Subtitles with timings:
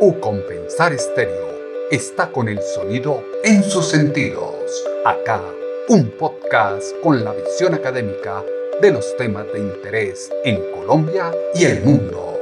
[0.00, 4.84] U Compensar Estéreo está con el sonido en sus sentidos.
[5.04, 5.40] Acá,
[5.88, 8.42] un podcast con la visión académica
[8.82, 12.36] de los temas de interés en Colombia y el mundo.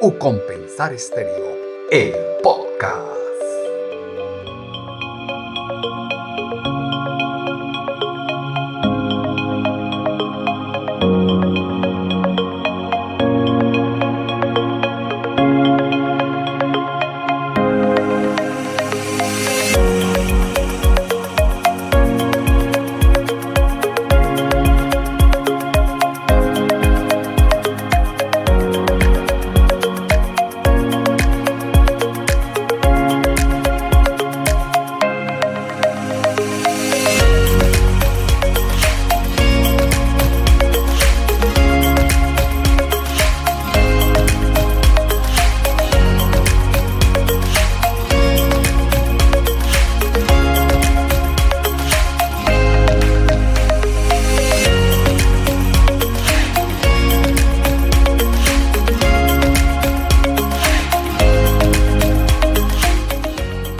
[0.00, 1.58] U Compensar Estéreo,
[1.90, 3.17] el podcast.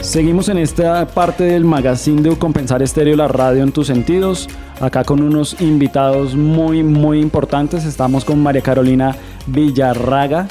[0.09, 4.49] Seguimos en esta parte del magazine de Compensar Estéreo, la radio en tus sentidos.
[4.81, 7.85] Acá con unos invitados muy, muy importantes.
[7.85, 10.47] Estamos con María Carolina Villarraga,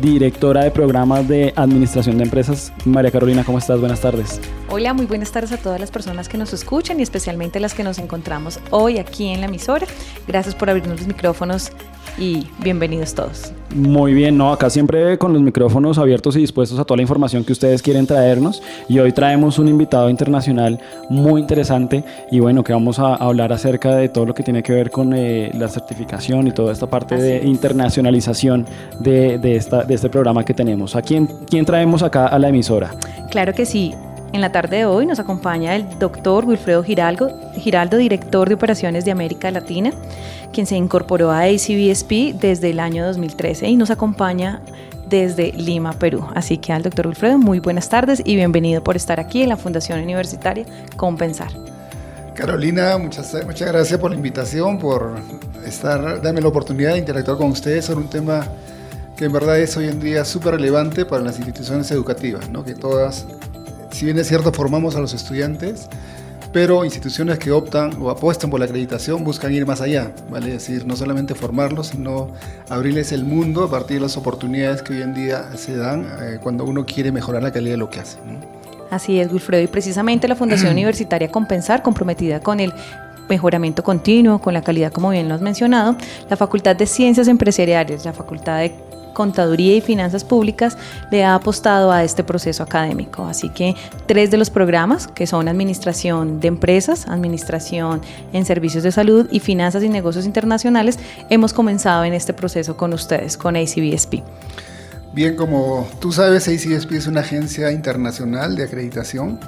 [0.00, 2.72] directora de programas de administración de empresas.
[2.86, 3.78] María Carolina, ¿cómo estás?
[3.80, 4.40] Buenas tardes.
[4.74, 7.84] Hola, muy buenas tardes a todas las personas que nos escuchan y especialmente las que
[7.84, 9.86] nos encontramos hoy aquí en la emisora.
[10.26, 11.72] Gracias por abrirnos los micrófonos
[12.16, 13.52] y bienvenidos todos.
[13.74, 17.44] Muy bien, no, acá siempre con los micrófonos abiertos y dispuestos a toda la información
[17.44, 22.72] que ustedes quieren traernos y hoy traemos un invitado internacional muy interesante y bueno, que
[22.72, 26.46] vamos a hablar acerca de todo lo que tiene que ver con eh, la certificación
[26.46, 28.66] y toda esta parte de internacionalización
[29.00, 30.96] de, de, esta, de este programa que tenemos.
[30.96, 32.94] ¿A quién, quién traemos acá a la emisora?
[33.30, 33.94] Claro que sí.
[34.32, 39.04] En la tarde de hoy nos acompaña el doctor Wilfredo Giraldo, Giraldo, director de operaciones
[39.04, 39.92] de América Latina
[40.52, 44.60] quien se incorporó a ACBSP desde el año 2013 y nos acompaña
[45.08, 46.26] desde Lima, Perú.
[46.34, 49.56] Así que al doctor Wilfredo, muy buenas tardes y bienvenido por estar aquí en la
[49.56, 50.64] Fundación Universitaria
[50.96, 51.50] Compensar.
[52.34, 55.14] Carolina, muchas, muchas gracias por la invitación, por
[55.66, 58.46] estar, darme la oportunidad de interactuar con ustedes sobre un tema
[59.16, 62.64] que en verdad es hoy en día súper relevante para las instituciones educativas, ¿no?
[62.64, 63.26] que todas,
[63.92, 65.88] si bien es cierto, formamos a los estudiantes,
[66.52, 70.48] pero instituciones que optan o apuestan por la acreditación buscan ir más allá, ¿vale?
[70.48, 72.28] Es decir, no solamente formarlos, sino
[72.68, 76.38] abrirles el mundo a partir de las oportunidades que hoy en día se dan eh,
[76.42, 78.18] cuando uno quiere mejorar la calidad de lo que hace.
[78.90, 82.74] Así es, Wilfredo, y precisamente la Fundación Universitaria Compensar, comprometida con el
[83.28, 85.96] mejoramiento continuo, con la calidad, como bien lo has mencionado,
[86.28, 88.74] la Facultad de Ciencias Empresariales, la Facultad de
[89.12, 90.76] Contaduría y Finanzas Públicas
[91.10, 93.26] le ha apostado a este proceso académico.
[93.26, 93.74] Así que
[94.06, 98.00] tres de los programas, que son Administración de Empresas, Administración
[98.32, 100.98] en Servicios de Salud y Finanzas y Negocios Internacionales,
[101.30, 104.22] hemos comenzado en este proceso con ustedes, con ACBSP.
[105.12, 109.38] Bien, como tú sabes, ACBSP es una agencia internacional de acreditación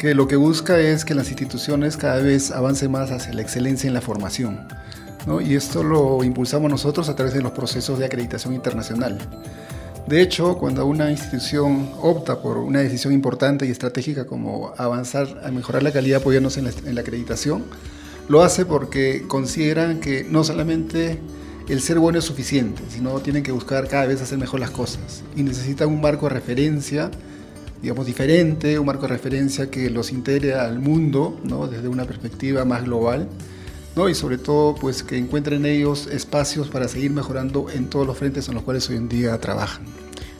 [0.00, 3.86] que lo que busca es que las instituciones cada vez avancen más hacia la excelencia
[3.86, 4.66] en la formación.
[5.42, 9.18] Y esto lo impulsamos nosotros a través de los procesos de acreditación internacional.
[10.06, 15.50] De hecho, cuando una institución opta por una decisión importante y estratégica como avanzar a
[15.50, 17.64] mejorar la calidad apoyándose en la, acreditación,
[18.28, 21.18] lo hace porque consideran que no solamente
[21.68, 25.22] el ser bueno es suficiente, sino tienen que buscar cada vez hacer mejor las cosas.
[25.36, 27.10] Y necesitan un marco de referencia,
[27.82, 31.38] digamos, diferente, un marco de referencia que los integre al mundo,
[31.70, 33.28] desde una perspectiva más global
[33.96, 34.08] ¿no?
[34.08, 38.48] y sobre todo pues que encuentren ellos espacios para seguir mejorando en todos los frentes
[38.48, 39.84] en los cuales hoy en día trabajan.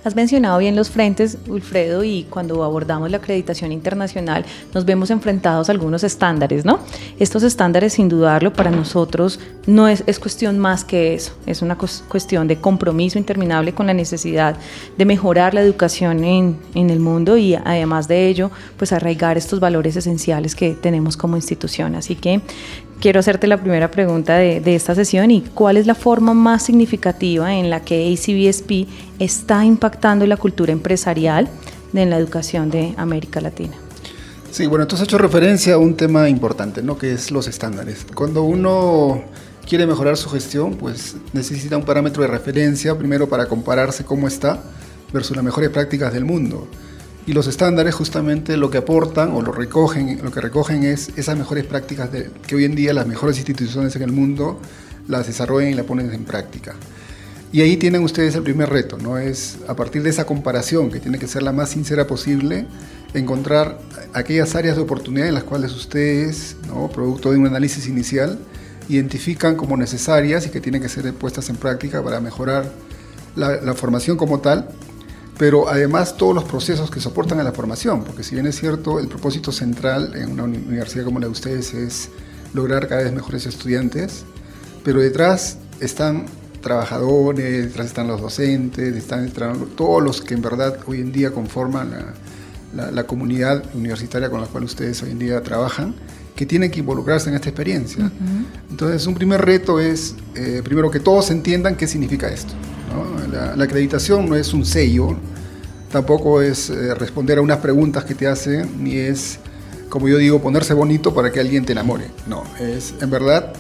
[0.03, 5.69] Has mencionado bien los frentes, Wilfredo, y cuando abordamos la acreditación internacional nos vemos enfrentados
[5.69, 6.79] a algunos estándares, ¿no?
[7.19, 11.77] Estos estándares, sin dudarlo, para nosotros no es, es cuestión más que eso, es una
[11.77, 14.57] cuestión de compromiso interminable con la necesidad
[14.97, 19.61] de mejorar la educación en, en el mundo y además de ello, pues arraigar estos
[19.61, 21.95] valores esenciales que tenemos como institución.
[21.95, 22.41] Así que
[23.01, 27.55] quiero hacerte la primera pregunta de, esta sesión y cuál es la forma más significativa
[27.55, 28.89] en la que ACBSP
[29.19, 31.49] está impactando la cultura empresarial
[31.95, 33.75] en la educación de América Latina.
[34.51, 36.99] Sí, bueno, tú has hecho referencia a un tema importante, ¿no?
[36.99, 38.07] Que es los estándares.
[38.15, 39.23] Cuando uno
[39.67, 44.63] quiere mejorar su gestión, pues necesita un parámetro de referencia, primero para compararse cómo está
[45.13, 46.69] versus las mejores prácticas del mundo.
[47.27, 51.37] Y los estándares justamente lo que aportan o lo recogen, lo que recogen es esas
[51.37, 54.59] mejores prácticas de, que hoy en día las mejores instituciones en el mundo
[55.07, 56.75] las desarrollan y las ponen en práctica.
[57.53, 59.19] Y ahí tienen ustedes el primer reto, ¿no?
[59.19, 62.67] Es a partir de esa comparación, que tiene que ser la más sincera posible,
[63.13, 63.81] encontrar
[64.13, 66.89] aquellas áreas de oportunidad en las cuales ustedes, ¿no?
[66.89, 68.39] producto de un análisis inicial,
[68.89, 72.71] identifican como necesarias y que tienen que ser puestas en práctica para mejorar
[73.35, 74.69] la, la formación como tal,
[75.41, 79.01] pero además todos los procesos que soportan a la formación, porque si bien es cierto,
[79.01, 82.11] el propósito central en una universidad como la de ustedes es
[82.53, 84.27] lograr cada vez mejores estudiantes,
[84.85, 86.27] pero detrás están
[86.61, 89.31] trabajadores, detrás están los docentes, están
[89.77, 91.91] todos los que en verdad hoy en día conforman
[92.75, 95.95] la, comunidad universitaria con la cual ustedes hoy en día trabajan,
[96.37, 98.13] que tienen que involucrarse en esta experiencia.
[98.69, 102.53] Entonces, un primer reto es, eh, primero, que todos entiendan qué significa esto.
[103.31, 105.17] La, acreditación no es un sello,
[105.91, 109.39] tampoco es eh, responder a unas preguntas que te hacen, ni es,
[109.89, 112.07] como yo digo, ponerse bonito para que alguien te enamore.
[112.27, 113.53] No, es en verdad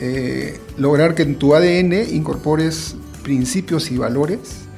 [0.00, 4.68] eh, lograr que en tu ADN incorpores principios y valores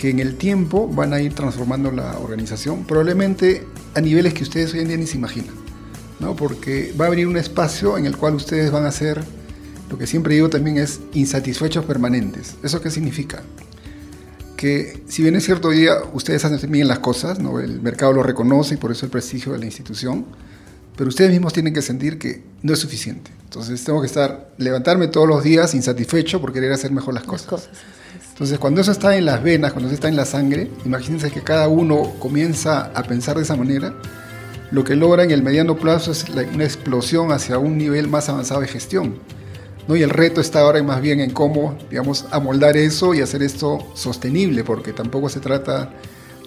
[0.00, 4.72] que en el tiempo van a ir transformando la organización, probablemente a niveles que ustedes
[4.72, 5.54] hoy en día ni se imaginan,
[6.20, 6.34] ¿no?
[6.36, 9.22] porque va a abrir un espacio en el cual ustedes van a ser,
[9.90, 12.54] lo que siempre digo también es insatisfechos permanentes.
[12.62, 13.42] ¿Eso qué significa?
[14.56, 17.58] Que si bien es cierto hoy día ustedes hacen bien las cosas, ¿no?
[17.58, 20.26] el mercado lo reconoce y por eso el prestigio de la institución,
[20.96, 23.32] pero ustedes mismos tienen que sentir que no es suficiente.
[23.42, 27.68] Entonces tengo que estar, levantarme todos los días insatisfecho por querer hacer mejor las cosas.
[28.30, 31.42] Entonces cuando eso está en las venas, cuando eso está en la sangre, imagínense que
[31.42, 33.92] cada uno comienza a pensar de esa manera,
[34.70, 38.60] lo que logra en el mediano plazo es una explosión hacia un nivel más avanzado
[38.60, 39.18] de gestión.
[39.88, 39.96] ¿No?
[39.96, 43.78] Y el reto está ahora más bien en cómo, digamos, amoldar eso y hacer esto
[43.94, 45.90] sostenible, porque tampoco se trata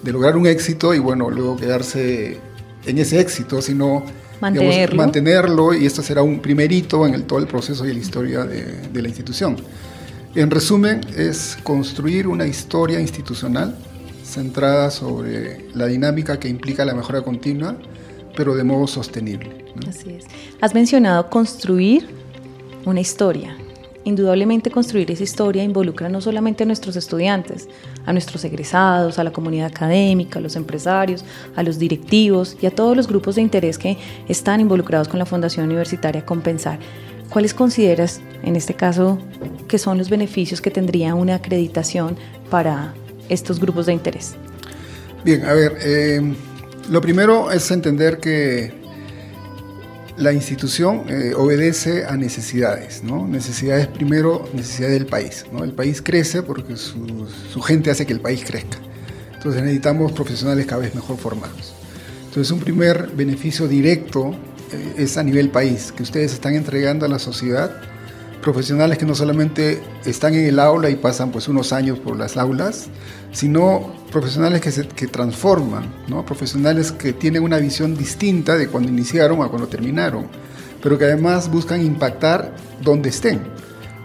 [0.02, 2.38] de lograr un éxito y bueno, luego quedarse
[2.86, 4.04] en ese éxito, sino
[4.40, 4.96] mantenerlo.
[4.96, 9.02] mantenerlo y esto será un primerito en el, todo el proceso y la historia de,
[9.02, 9.56] la institución.
[10.34, 13.76] En resumen, es construir una historia institucional
[14.24, 17.76] centrada sobre la dinámica que implica la mejora continua,
[18.36, 19.64] pero de modo sostenible.
[19.88, 20.24] Así es.
[20.60, 22.08] Has mencionado construir
[22.86, 23.56] una historia.
[24.06, 27.68] Indudablemente construir esa historia involucra no solamente a nuestros estudiantes,
[28.04, 31.24] a nuestros egresados, a la comunidad académica, a los empresarios,
[31.56, 33.96] a los directivos y a todos los grupos de interés que
[34.28, 36.78] están involucrados con la Fundación Universitaria Compensar.
[37.30, 39.18] ¿Cuáles consideras, en este caso,
[39.68, 42.16] que son los beneficios que tendría una acreditación
[42.50, 42.92] para
[43.30, 44.34] estos grupos de interés?
[45.24, 46.34] Bien, a ver, eh,
[46.90, 48.83] lo primero es entender que
[50.16, 53.26] la institución eh, obedece a necesidades, ¿no?
[53.26, 55.64] Necesidades primero, necesidades del país, ¿no?
[55.64, 58.78] El país crece porque su, gente hace que el país crezca.
[59.34, 61.74] Entonces necesitamos profesionales cada vez mejor formados.
[62.26, 64.34] Entonces un primer beneficio directo
[64.72, 67.72] eh, es a nivel país, que ustedes están entregando a la sociedad
[68.44, 72.36] profesionales que no solamente están en el aula y pasan pues unos años por las
[72.36, 72.88] aulas,
[73.34, 76.24] sino profesionales que se que transforman, ¿no?
[76.24, 80.26] profesionales que tienen una visión distinta de cuando iniciaron a cuando terminaron,
[80.80, 83.40] pero que además buscan impactar donde estén.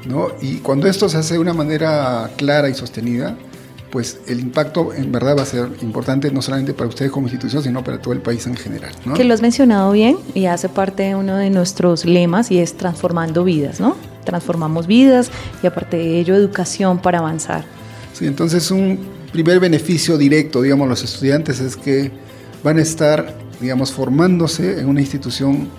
[0.06, 0.30] ¿no?
[0.42, 3.38] Y cuando esto se hace de una manera clara y sostenida,
[3.92, 7.62] pues el impacto en verdad va a ser importante no solamente para ustedes como institución,
[7.62, 8.92] sino para todo el país en general.
[9.06, 9.14] ¿no?
[9.14, 12.76] Que lo has mencionado bien y hace parte de uno de nuestros lemas y es
[12.78, 13.96] transformando vidas, ¿no?
[14.26, 15.30] Transformamos vidas
[15.62, 17.64] y aparte de ello educación para avanzar.
[18.14, 22.12] Sí, entonces un primer beneficio directo, digamos, los estudiantes es que
[22.64, 25.70] van a estar, digamos, formándose en una institución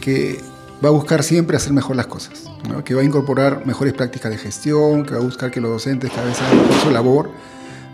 [0.00, 0.38] que
[0.84, 2.50] va a buscar siempre hacer mejor las cosas,
[2.84, 6.10] que va a incorporar mejores prácticas de gestión, que va a buscar que los docentes
[6.10, 7.30] cada vez hagan mejor su labor,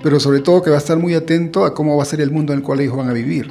[0.03, 2.31] pero sobre todo que va a estar muy atento a cómo va a ser el
[2.31, 3.51] mundo en el cual ellos van a vivir.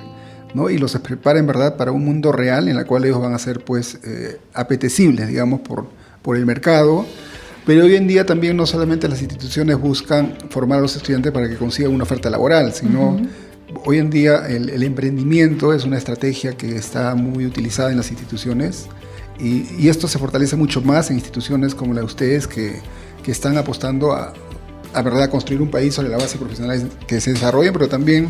[0.54, 0.70] ¿no?
[0.70, 3.40] y los prepara en verdad para un mundo real en el cual ellos van a
[3.40, 5.86] ser pues eh, apetecibles, digamos, por,
[6.22, 7.06] por el mercado,
[7.70, 11.48] pero hoy en día también no solamente las instituciones buscan formar a los estudiantes para
[11.48, 13.22] que consigan una oferta laboral, sino
[13.86, 18.88] hoy en día el, emprendimiento es una estrategia que está muy utilizada en las instituciones
[19.40, 22.82] y, esto se fortalece mucho más en instituciones como la de ustedes que,
[23.24, 24.34] que están apostando a,
[24.96, 28.30] a verdad construir un país sobre la base de profesionales que se desarrollen, pero también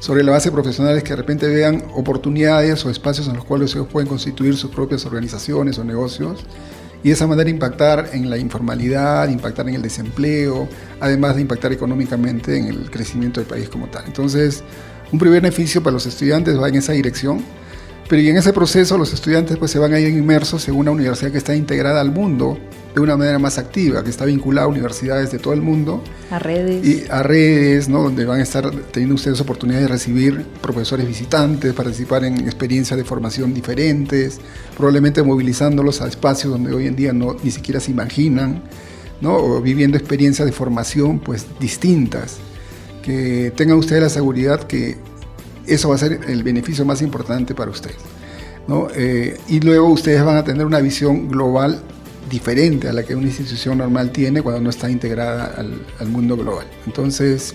[0.00, 3.72] sobre la base de profesionales que de repente vean oportunidades o espacios en los cuales
[3.72, 6.44] ellos pueden constituir sus propias organizaciones o negocios
[7.02, 10.68] y de esa manera impactar en la informalidad, impactar en el desempleo,
[11.00, 14.04] además de impactar económicamente en el crecimiento del país como tal.
[14.06, 14.62] Entonces,
[15.12, 17.42] un primer beneficio para los estudiantes va en esa dirección,
[18.10, 20.90] pero y en ese proceso los estudiantes pues se van a ir inmersos en una
[20.90, 22.58] universidad que está integrada al mundo
[22.92, 26.02] de una manera más activa, que está vinculada a universidades de todo el mundo.
[26.32, 26.84] A redes.
[26.84, 28.02] Y a redes, ¿no?
[28.02, 33.04] donde van a estar teniendo ustedes oportunidad de recibir profesores visitantes, participar en experiencias de
[33.04, 34.40] formación diferentes,
[34.76, 38.64] probablemente movilizándolos a espacios donde hoy en día no, ni siquiera se imaginan.
[39.20, 39.36] ¿no?
[39.36, 42.38] o viviendo experiencias de formación pues distintas.
[43.04, 44.96] Que tengan ustedes la seguridad que
[45.66, 47.96] eso va a ser el beneficio más importante para ustedes.
[48.66, 48.88] ¿no?
[48.94, 51.82] Eh, y luego ustedes van a tener una visión global
[52.28, 56.36] diferente a la que una institución normal tiene cuando no está integrada al, al mundo
[56.36, 56.66] global.
[56.86, 57.54] Entonces,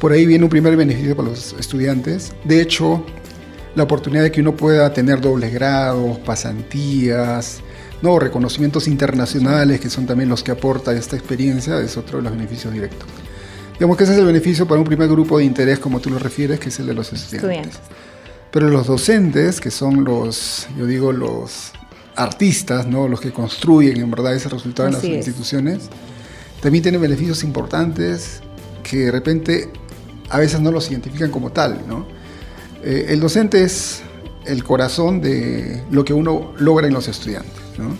[0.00, 2.32] por ahí viene un primer beneficio para los estudiantes.
[2.44, 3.04] De hecho,
[3.74, 7.60] la oportunidad de que uno pueda tener dobles grados, pasantías,
[8.02, 8.18] ¿no?
[8.18, 12.72] reconocimientos internacionales, que son también los que aporta esta experiencia, es otro de los beneficios
[12.72, 13.06] directos.
[13.78, 16.18] Digamos que ese es el beneficio para un primer grupo de interés, como tú lo
[16.18, 17.78] refieres, que es el de los estudiantes.
[18.50, 21.72] Pero los docentes, que son los, yo digo, los
[22.14, 23.06] artistas, ¿no?
[23.06, 25.90] los que construyen en verdad ese resultado en las instituciones,
[26.62, 28.40] también tienen beneficios importantes
[28.82, 29.70] que de repente
[30.30, 31.82] a veces no los identifican como tal.
[31.86, 32.06] ¿no?
[32.82, 34.02] Eh, el docente es
[34.46, 37.52] el corazón de lo que uno logra en los estudiantes.
[37.76, 37.94] ¿no?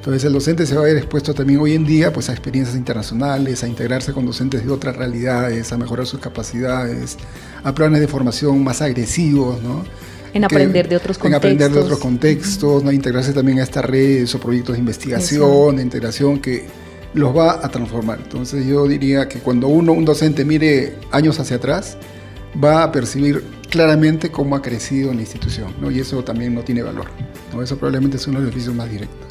[0.00, 2.74] Entonces el docente se va a ver expuesto también hoy en día pues, a experiencias
[2.74, 7.18] internacionales, a integrarse con docentes de otras realidades, a mejorar sus capacidades,
[7.62, 9.84] a planes de formación más agresivos, ¿no?
[10.32, 11.26] En aprender de otros contextos.
[11.28, 12.92] En aprender de otros contextos, ¿no?
[12.92, 16.64] integrarse también a estas redes o proyectos de investigación, de integración que
[17.12, 18.20] los va a transformar.
[18.22, 21.98] Entonces yo diría que cuando uno, un docente mire años hacia atrás,
[22.62, 25.90] va a percibir claramente cómo ha crecido en la institución, ¿no?
[25.90, 27.06] y eso también no tiene valor.
[27.52, 27.62] ¿no?
[27.62, 29.29] Eso probablemente es uno de los beneficios más directos.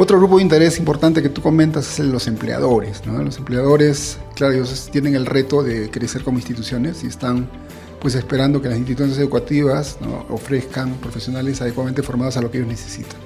[0.00, 3.04] Otro grupo de interés importante que tú comentas es el de los empleadores.
[3.04, 3.20] ¿no?
[3.20, 7.50] Los empleadores, claro, ellos tienen el reto de crecer como instituciones y están
[8.00, 13.18] pues esperando que las instituciones educativas ofrezcan profesionales adecuadamente formados a lo que ellos necesitan.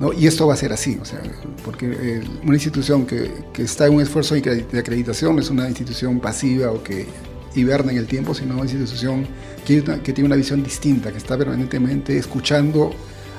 [0.00, 0.12] ¿no?
[0.12, 1.22] Y esto va a ser así, o sea,
[1.64, 6.18] porque eh, una institución que, que, está en un esfuerzo de acreditación es una institución
[6.18, 7.06] pasiva o que
[7.54, 9.24] hiberna en el tiempo, sino una institución
[9.64, 12.90] que, que tiene una visión distinta, que está permanentemente escuchando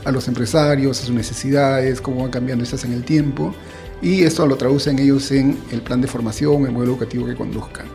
[0.03, 3.53] a los empresarios, a sus necesidades, cómo van cambiando estas en el tiempo,
[4.01, 7.87] y esto lo traducen ellos en el plan de formación, el modelo educativo que conduzcan.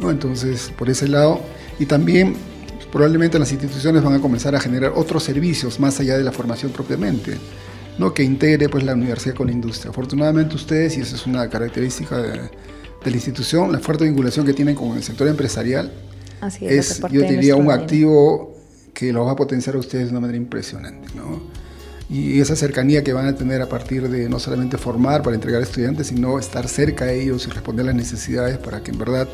[0.00, 0.10] ¿no?
[0.10, 1.40] Entonces, por ese lado,
[1.78, 2.36] y también
[2.90, 6.72] probablemente las instituciones van a comenzar a generar otros servicios más allá de la formación
[6.72, 7.36] propiamente,
[7.98, 8.12] ¿no?
[8.12, 9.90] que integre pues, la universidad con la industria.
[9.90, 14.52] Afortunadamente ustedes, y esa es una característica de, de la institución, la fuerte vinculación que
[14.52, 15.92] tienen con el sector empresarial,
[16.40, 18.55] Así es, es yo diría, un activo
[18.96, 21.08] que lo va a potenciar a ustedes de una manera impresionante.
[21.14, 21.42] ¿no?
[22.08, 25.60] Y esa cercanía que van a tener a partir de no solamente formar para entregar
[25.60, 29.28] estudiantes, sino estar cerca de ellos y responder las necesidades para que en verdad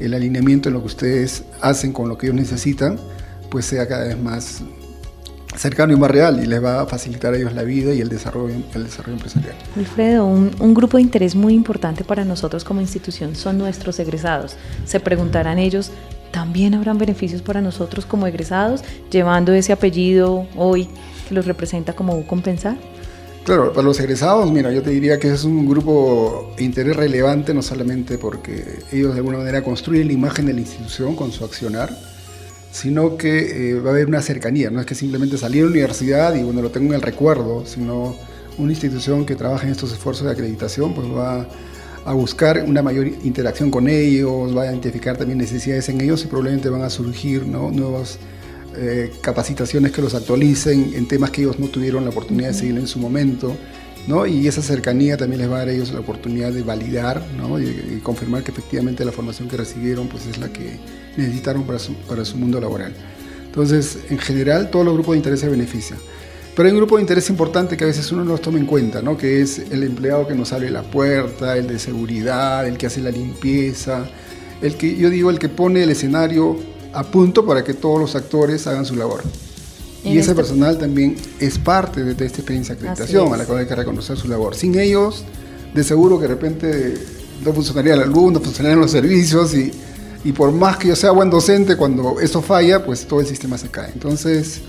[0.00, 2.98] el alineamiento en lo que ustedes hacen con lo que ellos necesitan,
[3.48, 4.62] pues sea cada vez más
[5.56, 8.08] cercano y más real y les va a facilitar a ellos la vida y el
[8.08, 9.54] desarrollo, el desarrollo empresarial.
[9.76, 14.56] Alfredo, un, un, grupo de interés muy importante para nosotros como institución son nuestros egresados.
[14.84, 15.92] Se preguntarán ellos,
[16.36, 20.86] ¿también habrán beneficios para nosotros como egresados llevando ese apellido hoy
[21.26, 22.76] que los representa como compensar?
[23.46, 27.54] Claro, para los egresados, mira, yo te diría que es un grupo de interés relevante,
[27.54, 31.42] no solamente porque ellos de alguna manera construyen la imagen de la institución con su
[31.42, 31.88] accionar,
[32.70, 35.70] sino que eh, va a haber una cercanía, no es que simplemente salir a la
[35.70, 38.14] universidad y bueno, lo tengo en el recuerdo, sino
[38.58, 41.46] una institución que trabaja en estos esfuerzos de acreditación, pues va a
[42.12, 46.68] buscar una mayor interacción con ellos, va a identificar también necesidades en ellos y probablemente
[46.68, 47.70] van a surgir ¿no?
[47.70, 48.18] nuevas
[48.76, 52.76] eh, capacitaciones que los actualicen en temas que ellos no tuvieron la oportunidad de seguir
[52.76, 53.56] en su momento.
[54.06, 54.24] ¿no?
[54.24, 57.58] Y esa cercanía también les va a dar a ellos la oportunidad de validar ¿no?
[57.58, 60.78] y, y, confirmar que efectivamente la formación que recibieron pues, es la que
[61.16, 62.94] necesitaron para su, para su mundo laboral.
[63.46, 65.98] Entonces, en general, todos los grupos de interés se benefician.
[66.56, 68.64] Pero hay un grupo de interés importante que a veces uno no los toma en
[68.64, 69.18] cuenta, ¿no?
[69.18, 73.02] que es el empleado que nos abre la puerta, el de seguridad, el que hace
[73.02, 74.06] la limpieza,
[74.62, 76.56] el que, yo digo, el que pone el escenario
[76.94, 79.22] a punto para que todos los actores hagan su labor.
[80.02, 80.34] En y ese este...
[80.34, 83.74] personal también es parte de, de esta experiencia de acreditación, a la cual hay que
[83.74, 84.54] reconocer su labor.
[84.54, 85.24] Sin ellos,
[85.74, 86.94] de seguro que de repente
[87.44, 89.72] no funcionaría la luz, no funcionarían los servicios y,
[90.24, 93.58] y por más que yo sea buen docente, cuando eso falla, pues todo el sistema
[93.58, 93.90] se cae.
[93.92, 94.62] Entonces,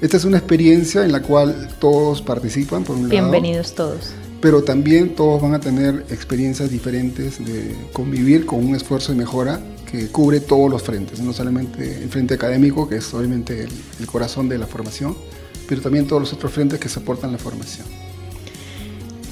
[0.00, 3.90] esta es una experiencia en la cual todos participan, por un Bienvenidos lado.
[3.90, 4.10] todos.
[4.40, 9.60] Pero también todos van a tener experiencias diferentes de convivir con un esfuerzo de mejora
[9.90, 14.06] que cubre todos los frentes, no solamente el frente académico, que es obviamente el, el,
[14.06, 15.16] corazón de la formación,
[15.66, 17.86] pero también todos los otros frentes que soportan la formación.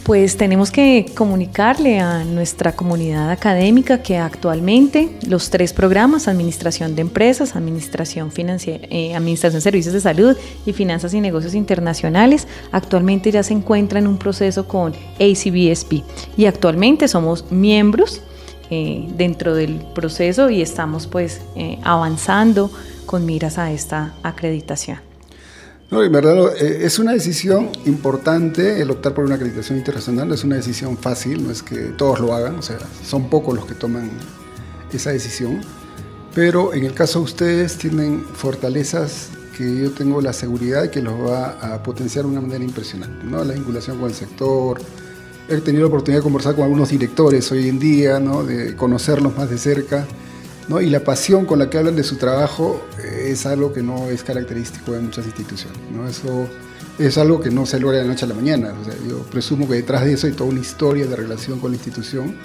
[0.07, 7.03] Pues tenemos que comunicarle a nuestra comunidad académica que actualmente los tres programas, Administración de
[7.03, 13.43] Empresas, Administración, eh, Administración de Servicios de Salud y Finanzas y Negocios Internacionales, actualmente ya
[13.43, 16.05] se encuentran en un proceso con ACBSP
[16.37, 18.23] y actualmente somos miembros
[18.71, 22.71] eh, dentro del proceso y estamos pues eh, avanzando
[23.07, 25.06] con miras a esta acreditación.
[25.91, 30.35] No, en verdad eh, es una decisión importante el optar por una acreditación internacional, no
[30.35, 33.67] es una decisión fácil, no es que todos lo hagan, o sea, son pocos los
[33.67, 34.11] que toman
[34.93, 35.61] esa decisión,
[36.35, 41.01] pero en el caso de ustedes tienen fortalezas que yo tengo la seguridad de que
[41.01, 43.43] los va a potenciar de una manera impresionante, ¿no?
[43.45, 44.81] La vinculación con el sector,
[45.49, 48.43] he tenido la oportunidad de conversar con algunos directores hoy en día, ¿no?
[48.43, 50.05] De conocerlos más de cerca,
[50.69, 50.81] ¿no?
[50.81, 54.09] Y la pasión con la que hablan de su trabajo eh, es algo que no
[54.09, 55.79] es característico de muchas instituciones.
[55.91, 56.07] ¿no?
[56.09, 56.49] Eso
[56.99, 58.75] es algo que no se logra de la noche a la mañana.
[59.09, 62.37] Yo presumo que detrás de eso hay toda una historia de relación con la institución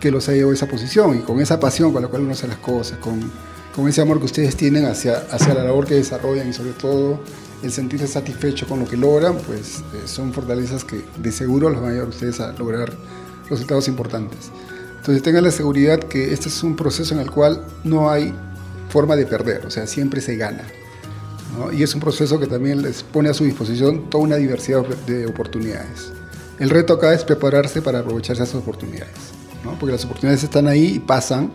[0.00, 2.32] que los ha llevado a esa posición y con esa pasión con la cual uno
[2.32, 3.20] hace las cosas, con,
[3.74, 7.20] con ese amor que ustedes tienen hacia, hacia la labor que desarrollan y sobre todo
[7.62, 11.80] el sentirse satisfecho con lo que logran, pues eh, son fortalezas que de seguro los
[11.80, 12.92] van a llevar a ustedes a lograr
[13.48, 14.50] resultados importantes.
[15.02, 18.32] Entonces tengan la seguridad que este es un proceso en el cual no hay
[18.88, 20.62] forma de perder, o sea, siempre se gana.
[21.72, 25.26] Y es un proceso que también les pone a su disposición toda una diversidad de
[25.26, 26.12] oportunidades.
[26.60, 29.10] El reto acá es prepararse para aprovecharse esas oportunidades,
[29.64, 29.76] ¿no?
[29.76, 31.50] porque las oportunidades están ahí y pasan,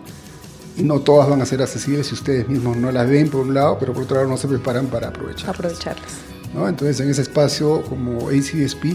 [0.76, 3.54] y no todas van a ser accesibles si ustedes mismos no las ven por un
[3.54, 5.56] lado, pero por otro lado no se preparan para aprovecharlas.
[5.56, 6.12] aprovecharlas.
[6.52, 6.68] ¿no?
[6.68, 8.94] Entonces en ese espacio como ACSP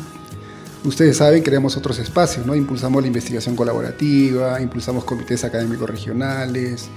[0.85, 2.53] Ustedes saben, creamos otros espacios, ¿no?
[2.53, 6.89] Impulsamos la investigación colaborativa, impulsamos comités académicos regionales,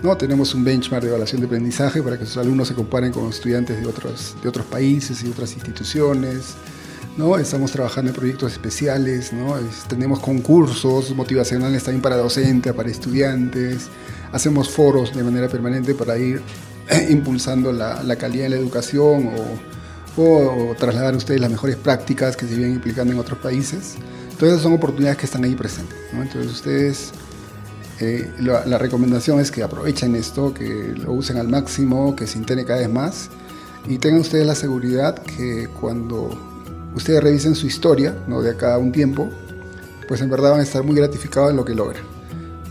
[0.00, 0.16] ¿no?
[0.16, 3.80] Tenemos un benchmark de evaluación de aprendizaje para que sus alumnos se comparen con estudiantes
[3.80, 6.54] de otros, de otros países y otras instituciones,
[7.16, 7.36] ¿no?
[7.36, 9.56] Estamos trabajando en proyectos especiales, ¿no?
[9.88, 13.88] tenemos concursos motivacionales también para docentes, para estudiantes,
[14.30, 16.40] hacemos foros de manera permanente para ir
[17.10, 19.71] impulsando la, la calidad de la educación o
[20.16, 23.94] o trasladar a ustedes las mejores prácticas que se vienen implicando en otros países.
[24.30, 25.96] Entonces son oportunidades que están ahí presentes.
[26.12, 27.12] Entonces ustedes,
[28.00, 32.66] eh, la, recomendación es que aprovechen esto, que lo usen al máximo, que se integren
[32.66, 33.30] cada vez más
[33.88, 36.30] y tengan ustedes la seguridad que cuando
[36.94, 38.42] ustedes revisen su historia, ¿no?
[38.42, 39.28] de acá a un tiempo,
[40.08, 42.11] pues en verdad van a estar muy gratificados en lo que logran.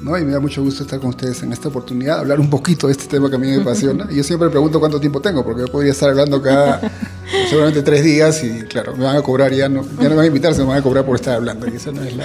[0.01, 0.17] ¿No?
[0.17, 2.93] Y me da mucho gusto estar con ustedes en esta oportunidad, hablar un poquito de
[2.93, 4.08] este tema que a mí me apasiona.
[4.10, 6.82] Y yo siempre pregunto cuánto tiempo tengo, porque yo podría estar hablando cada
[7.49, 10.26] seguramente tres días y claro, me van a cobrar, ya no, ya no me van
[10.26, 11.67] a invitar, se me van a cobrar por estar hablando.
[11.67, 12.23] Y esa no es la,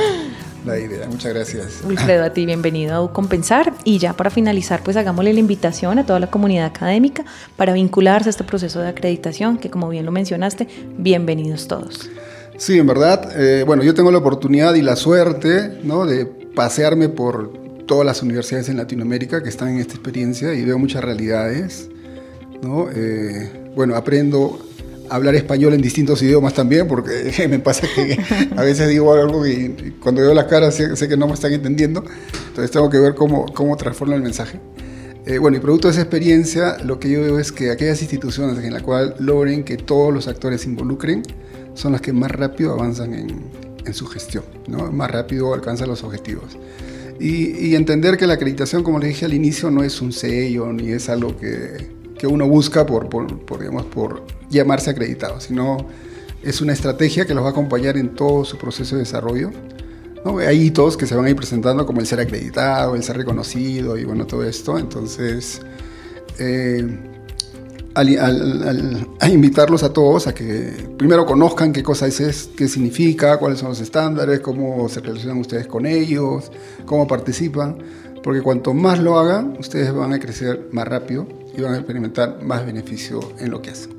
[0.65, 1.07] la idea.
[1.07, 1.81] Muchas gracias.
[1.85, 3.75] Wilfredo, a ti bienvenido a Compensar.
[3.85, 7.25] Y ya para finalizar, pues hagámosle la invitación a toda la comunidad académica
[7.57, 12.09] para vincularse a este proceso de acreditación, que como bien lo mencionaste, bienvenidos todos.
[12.59, 16.07] Sí, en verdad, eh, bueno, yo tengo la oportunidad y la suerte ¿no?
[16.07, 20.79] de pasearme por todas las universidades en Latinoamérica que están en esta experiencia y veo
[20.79, 21.89] muchas realidades.
[22.63, 22.89] ¿no?
[22.91, 24.59] Eh, bueno, aprendo
[25.09, 28.19] a hablar español en distintos idiomas también, porque me pasa que
[28.57, 32.05] a veces digo algo y cuando veo las caras sé, que no me están entendiendo,
[32.49, 34.61] entonces tengo que ver cómo, cómo transformo el mensaje.
[35.27, 38.63] Eh, bueno, y producto de esa experiencia, lo que yo veo es que aquellas instituciones
[38.65, 41.23] en las cuales logren que todos los actores se involucren
[41.75, 43.43] son las que más rápido avanzan en,
[43.85, 44.91] en su gestión, ¿no?
[44.93, 46.57] más rápido alcanzan los objetivos.
[47.19, 50.91] Y, entender que la acreditación, como les dije al inicio, no es un sello ni
[50.91, 55.87] es algo que, que uno busca por, por, por, digamos, por llamarse acreditado, sino
[56.43, 59.51] es una estrategia que los va a acompañar en todo su proceso de desarrollo.
[60.25, 60.39] ¿no?
[60.39, 63.97] Hay hitos que se van a ir presentando como el ser acreditado, el ser reconocido
[63.97, 64.79] y bueno, todo esto.
[64.79, 65.61] Entonces,
[66.39, 66.87] eh,
[67.97, 73.61] al, a invitarlos a todos a que primero conozcan qué cosa es, qué significa, cuáles
[73.61, 76.53] son los estándares, cómo se relacionan ustedes con ellos,
[76.85, 77.79] cómo participan,
[78.23, 82.43] porque cuanto más lo hagan, ustedes van a crecer más rápido y van a experimentar
[82.43, 83.97] más beneficio en lo que hacen.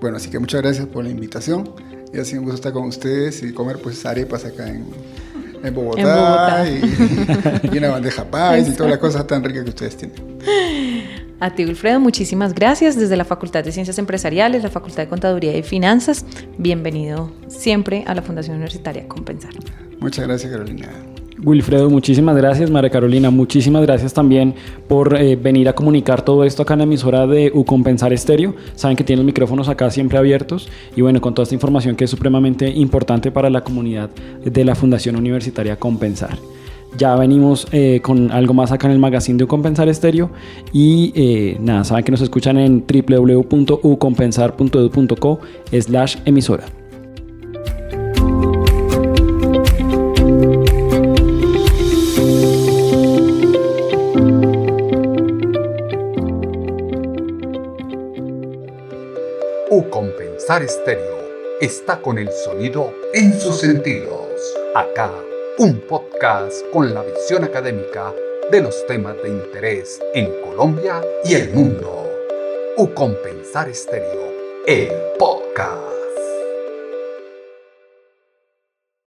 [0.00, 1.70] Bueno, así que muchas gracias por la invitación
[2.12, 4.86] y ha sido un gusto estar con ustedes y comer pues arepas acá en,
[5.64, 9.96] en Bogotá, Y, y, una bandeja país y todas las cosas tan ricas que ustedes
[9.96, 10.38] tienen.
[11.44, 15.54] A ti, Wilfredo, muchísimas gracias desde la Facultad de Ciencias Empresariales, la Facultad de Contaduría
[15.54, 16.24] y Finanzas.
[16.56, 19.52] Bienvenido siempre a la Fundación Universitaria Compensar.
[20.00, 20.88] Muchas gracias, Carolina.
[21.42, 22.70] Wilfredo, muchísimas gracias.
[22.70, 24.54] María Carolina, muchísimas gracias también
[24.88, 28.54] por eh, venir a comunicar todo esto acá en la emisora de Ucompensar Estéreo.
[28.74, 32.04] Saben que tienen los micrófonos acá siempre abiertos y bueno, con toda esta información que
[32.04, 34.08] es supremamente importante para la comunidad
[34.42, 36.38] de la Fundación Universitaria Compensar.
[36.96, 40.30] Ya venimos eh, con algo más acá en el magazine de Ucompensar Estéreo.
[40.72, 45.40] Y eh, nada, saben que nos escuchan en www.ucompensar.edu.co
[45.72, 46.66] slash emisora.
[59.70, 61.14] Ucompensar Estéreo
[61.60, 64.28] está con el sonido en sus sentidos.
[64.76, 65.10] Acá
[65.58, 68.12] un podcast con la visión académica
[68.50, 72.10] de los temas de interés en Colombia y el mundo.
[72.76, 74.32] Ucompensar Estéreo
[74.66, 75.93] el podcast.